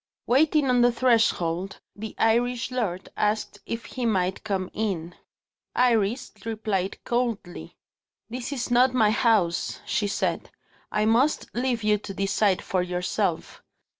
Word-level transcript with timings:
Waiting 0.25 0.67
on 0.67 0.81
the 0.81 0.91
threshold, 0.91 1.79
the 1.95 2.15
Irish 2.17 2.71
lord 2.71 3.09
asked 3.15 3.59
if 3.67 3.85
he 3.85 4.03
might 4.03 4.43
come 4.43 4.71
in. 4.73 5.13
Iris 5.75 6.31
replied 6.43 6.97
coldly. 7.03 7.75
"This 8.27 8.51
is 8.51 8.71
not 8.71 8.95
my 8.95 9.11
house," 9.11 9.79
she 9.85 10.07
said; 10.07 10.49
"I 10.91 11.05
must 11.05 11.53
leave 11.53 11.83
you 11.83 11.99
to 11.99 12.15
decide 12.15 12.63
for 12.63 12.81
yourself." 12.81 13.61